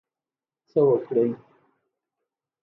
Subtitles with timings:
[0.69, 1.29] څه وکړی.